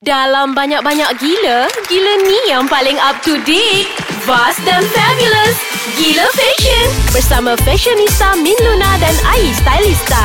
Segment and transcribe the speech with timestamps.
[0.00, 3.84] Dalam banyak-banyak gila, gila ni yang paling up to date.
[4.24, 5.60] Vast dan fabulous.
[6.00, 6.88] Gila Fashion.
[7.12, 10.24] Bersama fashionista Min Luna dan Ai Stylista.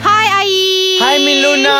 [0.00, 0.52] Hai Ai
[0.96, 1.76] Hai Min Luna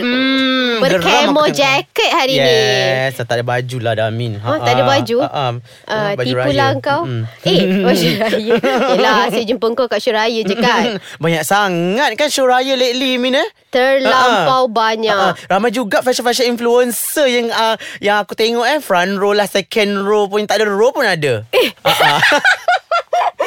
[0.00, 4.84] hmm, Berkemo jacket hari ni Yes Tak ada baju lah dah Min Oh, tak ada
[4.84, 5.16] baju?
[5.20, 5.46] ha, ha.
[5.84, 6.80] Uh, Baju tipulah raya.
[6.80, 7.22] kau Mm.
[7.42, 8.54] Eh oh Syuraya
[8.90, 13.34] Yelah saya jumpa kau kat Syuraya je kan Banyak sangat kan show raya lately Min
[13.34, 14.70] eh Terlampau Ha, ha.
[14.70, 15.38] banyak Ha, ha.
[15.48, 20.24] Ramai juga fashion-fashion influencer yang uh, yang aku tengok eh front row lah second row
[20.24, 21.42] pun tak ada row pun ada.
[21.50, 21.68] Eh.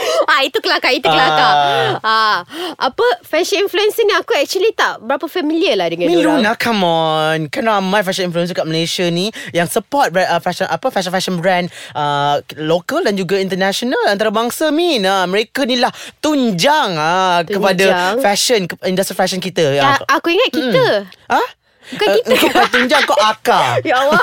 [0.32, 1.54] Ah itu kelakar itu kelakar.
[1.54, 2.00] Ah.
[2.04, 2.38] Ah.
[2.78, 6.40] Apa fashion influencer ni aku actually tak berapa familiar lah dengan orang.
[6.40, 10.66] Luna come on Kan ramai fashion influencer kat Malaysia ni Yang support brand, uh, fashion
[10.66, 15.90] apa fashion fashion brand uh, Local dan juga international Antarabangsa Min uh, Mereka ni lah
[16.20, 18.16] Tunjang, uh, Kepada Tunjang.
[18.20, 20.86] fashion ke, Industri fashion kita Ya, Ah, aku ingat kita.
[21.28, 21.42] Ha?
[21.88, 22.30] Bukan Uh, kita.
[22.30, 23.80] Kau bukan tunjang Kau akar.
[23.88, 24.22] Ya Allah.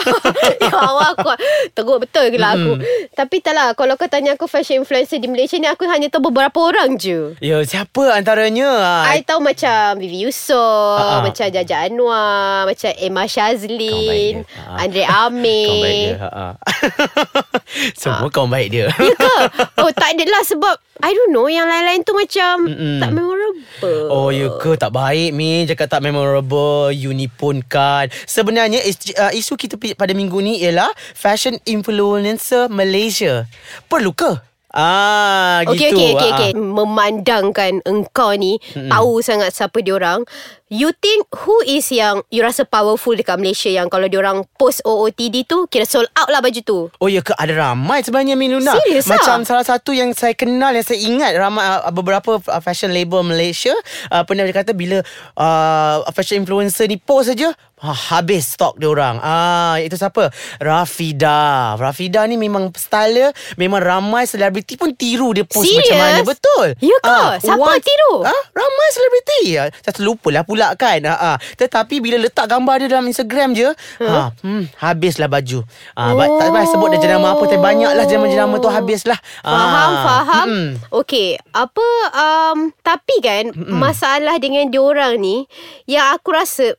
[0.59, 1.29] Ya Allah aku
[1.73, 2.77] Teruk betul ke lah aku.
[3.11, 6.29] Tapi tak lah Kalau kau tanya aku Fashion influencer di Malaysia ni Aku hanya tahu
[6.29, 7.33] beberapa orang je.
[7.39, 8.69] Ya siapa antaranya?
[9.05, 10.61] Ah, I tahu macam Vivi Yusof
[10.99, 11.21] ah.
[11.21, 14.61] Macam Jaja Anwar Macam Emma Shazlin baik.
[14.61, 14.83] Ah.
[14.83, 16.05] Andre Kawan baik Amir.
[16.11, 16.47] dia ha.
[17.97, 18.87] Semua kawan baik dia.
[18.95, 19.35] Ya ke?
[19.79, 22.99] Oh tak adalah sebab I don't know Yang lain-lain tu macam Mm-mm.
[22.99, 24.05] Tak memorable.
[24.09, 24.75] Oh ya ke?
[24.75, 25.67] Tak baik Min.
[25.67, 26.91] Cakap tak memorable.
[26.91, 33.45] Uni pun kan Sebenarnya uh, Isu kita pada minggu ni Ialah Fashion Influencer Malaysia
[33.87, 34.54] Perlu ke?
[34.75, 35.97] Ah, Okay, gitu.
[35.97, 36.53] okay, okay, Ah, okay.
[36.53, 40.27] Memandangkan engkau ni mm tahu sangat siapa diorang.
[40.67, 45.47] You think who is yang you rasa powerful dekat Malaysia yang kalau diorang post OOTD
[45.47, 46.79] tu kira sold out lah baju tu.
[46.99, 49.15] Oh ya ke ada ramai sebenarnya Min Luna Serius ah?
[49.15, 53.23] Macam salah satu yang saya kenal Yang saya ingat ramai uh, Beberapa uh, fashion label
[53.23, 53.71] Malaysia
[54.09, 54.99] uh, Pernah dia kata Bila
[55.39, 60.33] uh, fashion influencer ni post saja uh, Habis stok dia orang ah, Itu siapa?
[60.57, 63.29] Rafida Rafida ni memang style dia
[63.61, 65.93] Memang ramai selebriti pun tiru dia post Serius?
[65.93, 67.19] macam mana Betul Ya ke?
[67.45, 68.15] Siapa tiru?
[68.25, 71.37] Ah, ramai selebriti ah, Saya terlupa lah pula kan ah, ah.
[71.37, 73.69] Tetapi bila letak gambar dia dalam Instagram je
[74.01, 74.09] huh?
[74.09, 75.61] ah, hmm, Habislah baju
[75.95, 76.41] ah, oh.
[76.41, 80.03] Tak payah sebut dia jenama apa Tapi banyak lah jenama-jenama tu habislah Faham, ah.
[80.05, 80.47] faham.
[80.49, 80.69] Mm-mm.
[81.05, 83.77] Okay, apa um, tapi kan Mm-mm.
[83.77, 85.45] masalah dengan diorang ni
[85.85, 86.73] yang aku rasa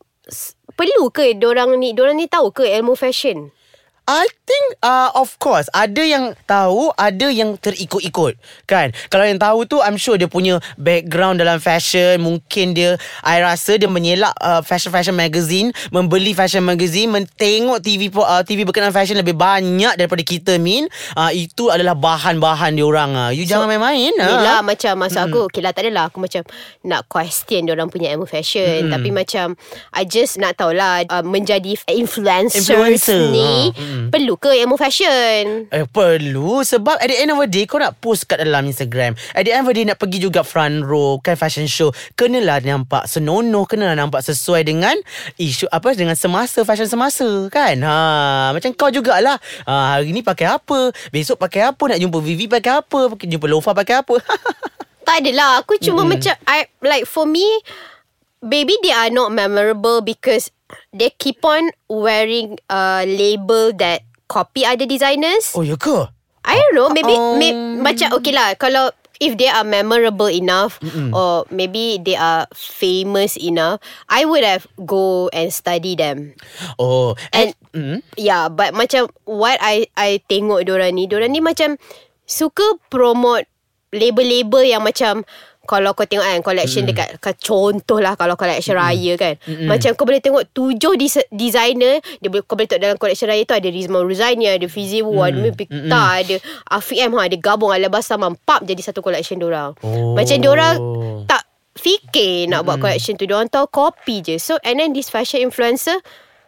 [0.75, 3.49] perlu ke diorang ni diorang ni tahu ke ilmu fashion?
[4.05, 8.38] I think uh, of course ada yang tahu ada yang terikut-ikut
[8.69, 8.93] kan?
[9.09, 13.81] Kalau yang tahu tu I'm sure dia punya background dalam fashion mungkin dia I rasa
[13.81, 19.17] dia menyelak uh, fashion fashion magazine membeli fashion magazine mentengok TV uh, TV berkenaan fashion
[19.17, 20.85] lebih banyak daripada kita min.
[21.17, 23.31] Uh, itu adalah bahan-bahan dia orang uh.
[23.33, 24.66] you so, jangan main-main Yelah uh.
[24.66, 26.13] macam masa aku Okay lah tak adalah.
[26.13, 26.45] Aku macam
[26.85, 28.93] Nak question orang punya ilmu fashion.
[28.93, 29.57] Tapi macam
[29.97, 33.33] I just nak tahulah uh, Menjadi influencers Influencer.
[33.33, 34.07] ni Ha, mm.
[34.11, 35.72] Perlu ke ilmu fashion?
[35.72, 36.59] Eh perlu.
[36.59, 39.16] Sebab at the end of the day Kau nak post kat dalam Instagram.
[39.31, 42.59] At the end of the day Nak pergi juga front row Kan fashion show Kenalah
[42.59, 44.95] nampak senonoh Kenalah nampak sesuai dengan
[45.39, 47.79] Isu apa Dengan semasa Fashion semasa Kan?
[47.81, 49.39] Ha, Macam kau jugalah.
[49.63, 50.91] Ha, Hari ni pakai apa?
[51.09, 51.84] Besok pakai apa?
[51.95, 53.16] Nak jumpa Vivi pakai apa?
[53.16, 54.16] Jumpa Lofa pakai apa?
[55.05, 55.61] Tak adalah.
[55.61, 56.09] Aku cuma mm.
[56.17, 57.45] macam I, Like for me
[58.44, 60.51] Maybe they are not memorable Because
[60.91, 66.09] They keep on wearing a label that Copy other designers Oh ya ke
[66.46, 67.38] I don't know Maybe Um.
[67.38, 67.51] may,
[67.81, 71.16] Macam okay lah Kalau If they are memorable enough Mm-mm.
[71.16, 73.79] Or maybe they are famous enough
[74.12, 76.35] I would have go and study them
[76.75, 81.79] Oh And mm, Yeah but macam What I I tengok diorang ni Diorang ni macam
[82.28, 83.47] Suka promote
[83.96, 85.23] Label-label yang macam
[85.65, 86.89] kalau kau tengok kan Collection mm.
[86.89, 88.79] dekat ke- Contoh lah Kalau collection mm.
[88.79, 92.81] raya kan mm Macam kau boleh tengok Tujuh dis- designer dia boleh, Kau boleh tengok
[92.81, 95.25] dalam collection raya tu Ada Rizma Ruzania Ada Fizi Wu mm.
[95.25, 96.35] Ada Mipikta mm Ada
[96.71, 100.13] Afiq M ha, Ada gabung Ala Basam Pap jadi satu collection diorang Oh.
[100.13, 100.75] Macam diorang
[101.25, 101.43] Tak
[101.73, 105.97] fikir nak buat collection tu Diorang tahu copy je So and then this fashion influencer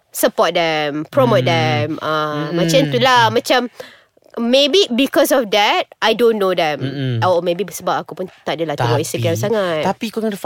[0.07, 1.49] Support them Promote mm.
[1.49, 2.55] them uh, mm.
[2.55, 3.67] Macam tu lah Macam
[4.37, 7.13] Maybe because of that I don't know them Mm-mm.
[7.25, 10.37] Or maybe sebab aku pun Tak adalah tengok Instagram sangat Tapi kau kena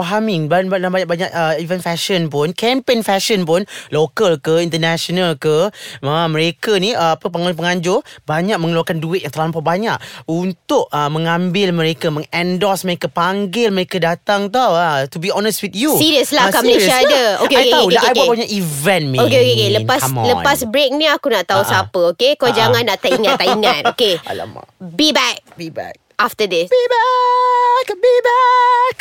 [0.48, 5.68] ban- Banyak-banyak uh, event fashion pun Campaign fashion pun Local ke International ke
[6.00, 11.76] uh, Mereka ni uh, apa Penganjur Banyak mengeluarkan duit Yang terlampau banyak Untuk uh, mengambil
[11.76, 16.48] mereka Mengendorse mereka Panggil mereka datang tau uh, To be honest with you Serious lah,
[16.48, 17.22] Ah, kat Malaysia ada.
[17.46, 18.34] Okay, I okay, tahu okay, dah okay, I buat okay.
[18.34, 19.68] banyak event Okay, okay, okay.
[19.78, 21.70] Lepas lepas break ni aku nak tahu Ah, ah.
[21.70, 22.34] siapa, okay?
[22.34, 22.54] Kau ah.
[22.54, 24.14] jangan nak tak ingat, tak ingat, okay?
[24.30, 24.66] Alamak.
[24.78, 25.42] Be back.
[25.58, 25.98] Be back.
[26.18, 26.70] After this.
[26.70, 28.96] Be back Be back.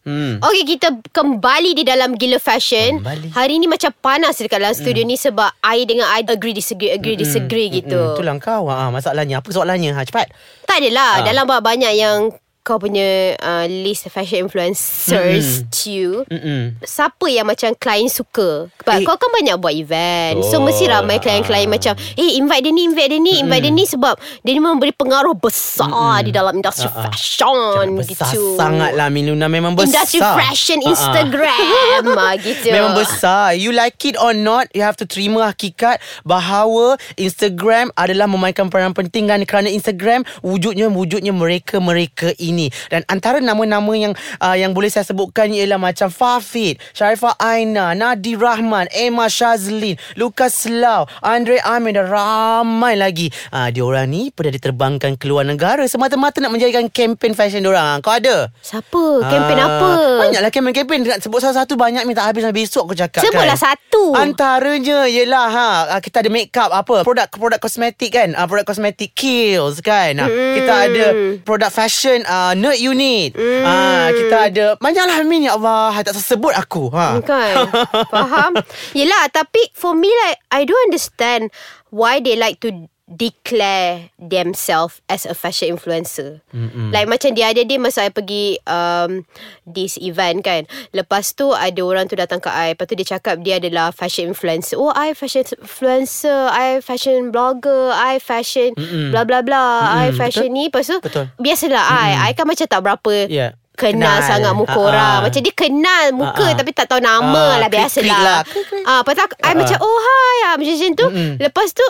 [0.00, 0.40] Hmm.
[0.40, 3.04] Okay kita kembali di dalam Gila Fashion.
[3.04, 3.36] Kembali.
[3.36, 7.20] Hari ni macam panas dekat dalam studio ni Sebab I dengan I agree disagree Agree
[7.20, 7.96] disagree gitu.
[7.96, 8.64] Mm, itulah kau.
[8.72, 9.44] Ah, Masalahnya.
[9.44, 9.92] Apa soalannya?
[9.92, 10.32] Ha, Cepat.
[10.64, 11.20] Tak adalah.
[11.20, 11.24] Ah.
[11.28, 13.00] Dalam banyak yang Kau punya
[13.36, 15.80] uh, list fashion influencers Mm-mm.
[15.86, 16.76] you Mm-mm.
[16.80, 19.02] Siapa yang macam klien suka Sebab Eh.
[19.02, 20.68] kau kan banyak buat event So Betul.
[20.68, 21.72] mesti ramai klien-klien Ah.
[21.72, 24.92] macam Eh invite dia ni Invite dia ni Invite dia ni Sebab Dia ni memberi
[24.92, 25.88] pengaruh besar
[26.20, 27.08] Di dalam industri ah.
[27.08, 30.90] fashion Besar gitu sangat lah Miluna Memang besar Industri fashion Ah.
[30.92, 32.68] Instagram ah, gitu.
[32.68, 38.28] Memang besar You like it or not You have to terima hakikat Bahawa Instagram adalah
[38.28, 44.52] memainkan peranan penting Dan kerana Instagram Wujudnya Wujudnya mereka-mereka ini Dan antara nama-nama yang uh,
[44.52, 51.08] Yang boleh saya sebutkan Ialah macam Fafid Sharifah Aina Nadi Rahman Emma Shazlin Lucas Lau
[51.20, 56.50] Andre Amin Dan ramai lagi uh, Diorang ni Pernah diterbangkan ke luar negara Semata-mata nak
[56.50, 58.50] menjadikan Kempen fashion diorang Kau ada?
[58.60, 59.02] Siapa?
[59.22, 59.90] Kempen Ah, apa?
[60.20, 63.76] Banyaklah kempen-kempen Nak Sebut salah satu Banyak minta habis Besok aku cakap Sebutlah kan.
[63.76, 64.02] satu.
[64.12, 68.64] Antaranya Yelah ha, ah, Kita ada make up Apa Produk produk kosmetik kan ah, Produk
[68.64, 70.54] kosmetik Kills kan Ah, Mm.
[70.56, 71.06] Kita ada
[71.42, 73.30] Produk fashion uh, Nerd Unit.
[73.38, 73.62] Mm.
[73.62, 75.94] Ah, Kita ada Banyaklah Amin Ya Allah.
[76.02, 76.90] Tak sebut aku.
[76.90, 77.22] Ha.
[77.22, 77.70] Kan
[78.12, 78.52] Faham.
[78.92, 81.54] Yelah tapi For me like I don't understand
[81.90, 86.88] Why they like to Declare Themselves As a fashion influencer Mm-mm.
[86.88, 89.26] Like macam dia ada dia Masa I pergi um,
[89.64, 93.42] This event kan Lepas tu Ada orang tu datang ke I Lepas tu dia cakap
[93.42, 99.10] Dia adalah fashion influencer Oh I fashion influencer I fashion blogger I fashion Mm-mm.
[99.10, 100.54] Blah blah blah I Mm-mm, fashion betul.
[100.54, 101.24] ni Lepas tu Betul.
[101.36, 103.58] Biasalah I I kan macam tak berapa Ya.
[103.72, 104.28] kenal, Kenal.
[104.28, 105.10] sangat muka Ah, orang.
[105.10, 105.20] ah.
[105.24, 106.52] Macam dia kenal muka ah.
[106.52, 108.20] tapi tak tahu nama Ah, lah biasalah.
[108.20, 108.40] lah.
[108.84, 111.06] Ah, lepas tu I macam oh hi ah, macam macam tu.
[111.08, 111.32] Mm-mm.
[111.38, 111.86] Lepas tu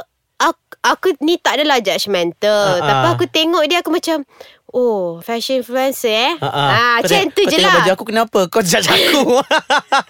[0.83, 2.81] aku, ni tak adalah judgemental.
[2.81, 3.13] Ah, Tapi ah.
[3.15, 4.25] aku tengok dia aku macam
[4.71, 6.33] Oh, fashion influencer eh.
[6.39, 6.95] Ah, ah.
[7.03, 7.75] Macam tu kau je tengok lah.
[7.83, 9.43] baju aku kenapa Kau judge aku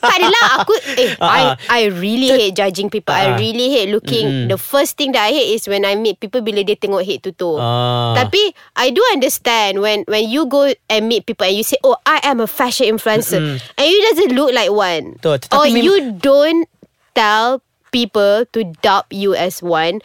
[0.05, 1.41] tak adalah aku eh Ah, I.
[1.65, 3.17] I really hate judging people.
[3.17, 4.29] Ah, I really hate looking.
[4.29, 4.49] Mm-mm.
[4.53, 7.25] The first thing that I hate is when I meet people bila dia tengok head
[7.25, 7.57] to toe.
[7.57, 8.13] Ah.
[8.21, 11.97] Tapi I do understand when when you go and meet people and you say, "Oh,
[12.05, 13.57] I am a fashion influencer," Mm-mm.
[13.81, 16.69] and you doesn't look like one, tetapi or mem- you don't
[17.17, 17.65] tell
[17.97, 20.05] people to doubt you as one.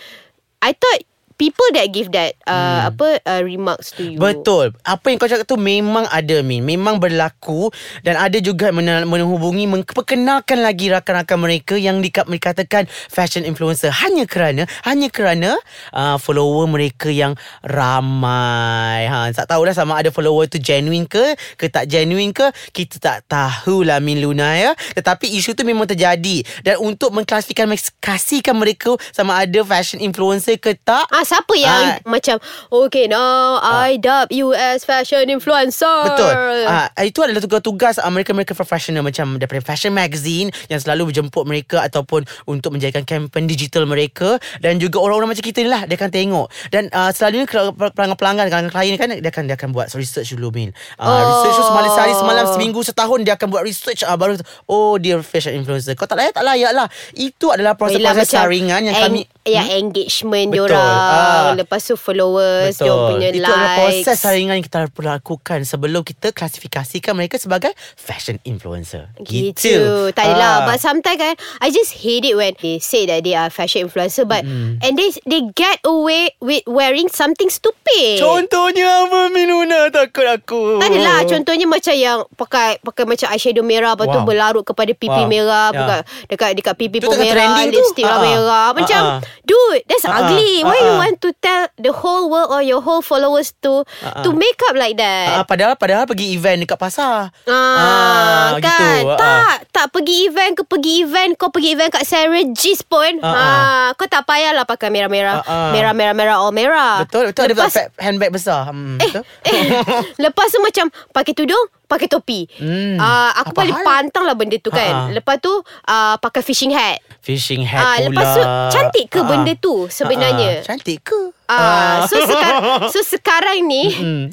[0.65, 1.03] I thought
[1.35, 4.17] people that give that uh, apa uh, remarks to you.
[4.17, 4.23] Hmm.
[4.31, 4.75] Betul.
[4.87, 6.63] Apa yang kau cakap tu memang ada Min.
[6.63, 7.69] Memang berlaku
[8.01, 14.23] dan ada juga men- menghubungi memperkenalkan lagi rakan-rakan mereka yang dika- dikatakan fashion influencer hanya
[14.23, 15.59] kerana hanya kerana
[15.91, 19.07] uh, follower mereka yang ramai.
[19.11, 23.17] Ha tak tahulah sama ada follower tu genuine ke ke tak genuine ke kita tak
[23.27, 24.71] tahulah Min Luna ya.
[24.95, 31.03] Tetapi isu tu memang terjadi dan untuk mengklasifikasikan mereka sama ada fashion influencer ke tak
[31.11, 31.98] Ah siapa yang Ah.
[32.06, 32.38] macam
[32.69, 35.89] okay now I dub you as fashion influencer.
[36.06, 36.33] Betul.
[36.63, 41.81] Ah, itu adalah tugas-tugas uh, mereka-mereka profesional macam daripada fashion magazine yang selalu berjemput mereka
[41.81, 46.12] ataupun untuk menjadikan kempen digital mereka dan juga orang-orang macam kita ni lah dia akan
[46.12, 46.48] tengok.
[46.69, 50.69] Dan uh, selalunya pelanggan-pelanggan dengan klien kan dia akan dia akan buat research dulu Min.
[50.95, 51.42] Uh, Oh.
[51.42, 54.36] Research tu semalam sehari semalam seminggu setahun dia akan buat research uh, baru
[54.68, 55.95] oh dia fashion influencer.
[55.95, 56.86] Kau tak layak tak layak lah.
[57.12, 60.57] Itu adalah proses-proses saringan yang eng- kami yang engagement Betul.
[60.65, 60.97] diorang
[61.45, 61.53] Ah.
[61.53, 66.01] lepas tu followers dia punya Itu likes adalah proses saringan yang kita perlu lakukan sebelum
[66.01, 69.13] kita klasifikasikan mereka sebagai fashion influencer.
[69.19, 70.09] Gitu.
[70.12, 70.65] Tak adalah.
[70.65, 70.65] Ah.
[70.65, 74.25] But sometimes kan, I just hate it when they say that they are fashion influencer,
[74.25, 74.42] but
[74.81, 78.18] and they they get away with wearing something stupid.
[78.18, 80.81] Contohnya apa Minuna takut aku.
[80.81, 84.25] Tak adalah Contohnya macam yang Pakai pakai macam eyeshadow merah Lepas tu Wow.
[84.25, 85.28] berlarut kepada pipi Wow.
[85.28, 85.78] merah Ya.
[85.78, 87.75] dekat, dekat dekat pipi Itu pun merah trending tu.
[87.78, 88.23] Lipstick lah Ah, ah.
[88.23, 89.19] merah Macam Ah, ah.
[89.44, 90.23] Dude That's ah.
[90.23, 90.99] ugly Why Ah, you ah.
[91.01, 94.23] want to tell The whole world Or your whole followers To ah.
[94.23, 97.33] To make up like that Ah, padahal padahal pergi event dekat pasar.
[97.45, 99.18] Ah, kan gitu.
[99.18, 103.33] Tak Tak pergi event ke Pergi event Kau pergi event kat Sarah G's pun Ah,
[103.33, 105.71] ah, Kau tak payahlah Pakai merah-merah Ah, ah.
[105.73, 108.69] Merah-merah-merah All merah Betul betul Lepas, ada handbag besar.
[108.69, 109.23] Hmm, betul.
[109.47, 109.69] Eh,
[110.23, 112.49] lepas tu macam pakai tudung, pakai topi.
[112.56, 113.85] Hmm, Uh, aku apa paling hal?
[113.85, 115.09] pantang lah benda tu kan.
[115.09, 115.13] Ha-ha.
[115.13, 116.99] Lepas tu uh, pakai fishing hat.
[117.19, 118.09] Fishing Ah, hat pula.
[118.11, 119.57] lepas tu cantik ke Ah, benda ah.
[119.57, 120.49] tu sebenarnya?
[120.51, 120.65] Ah, ah.
[120.65, 121.21] Cantik ke?
[121.45, 122.61] Ah, so sekarang
[122.94, 124.23] so sekarang ni Hmm.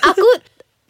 [0.00, 0.26] aku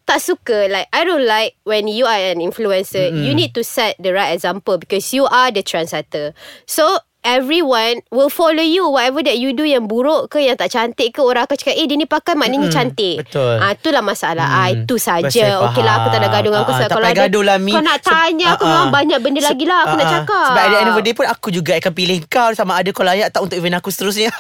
[0.04, 3.94] tak suka like I don't like when you are an influencer you need to set
[3.96, 6.34] the right example because you are the trendsetter
[6.64, 6.82] so
[7.22, 11.20] everyone will follow you whatever that you do yang buruk ke yang tak cantik ke
[11.20, 13.56] orang akan cakap eh dia ni pakai maknanya Mm-mm, cantik betul.
[13.56, 16.70] ah itulah masalah ah Hmm, itu saja okey lah aku tak nak gaduh dengan kau
[16.70, 17.72] Ah, sebab tak kalau ada gaduh lah, Mi.
[17.72, 18.94] kau nak Se- tanya aku ah, memang ah.
[18.94, 20.12] banyak benda lagi lah aku Ah, nak ah.
[20.14, 22.72] cakap Sebab at the end of the day pun Aku juga akan pilih kau Sama
[22.74, 24.30] ada kau layak tak Untuk event aku seterusnya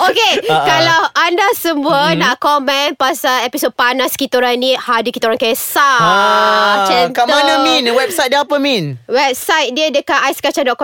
[0.00, 0.64] Okay Ah, ah.
[0.64, 5.98] Kalau anda semua Nak komen Pasal episod panas kita orang ni Hadir kita orang kisah
[6.00, 7.84] Ha, kat mana Min?
[7.90, 8.96] Website dia apa Min?
[9.04, 10.18] Website dia dekat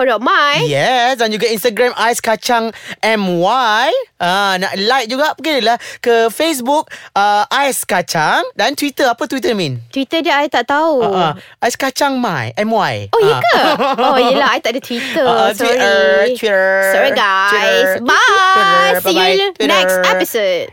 [0.07, 2.71] aiskacang.com.my Yes Dan juga Instagram Ais Kacang
[3.03, 9.07] MY ah, Nak like juga Pergilah ke Facebook uh, Ais Kacang Dan Twitter.
[9.07, 9.83] Apa Twitter Min?
[9.91, 11.03] Twitter dia I tak tahu.
[11.03, 13.41] Uh, uh, Ais Kacang My MY Oh ya Ah.
[13.43, 13.55] ke?
[14.07, 15.25] Oh yelah I tak ada Twitter.
[15.25, 15.75] Ah, Sorry.
[15.75, 15.99] Twitter,
[16.37, 16.63] Twitter,
[16.95, 17.51] Sorry guys.
[17.51, 18.05] Twitter.
[18.07, 18.97] Bye.
[18.97, 19.67] Twitter, See you Twitter.
[19.67, 20.67] next episode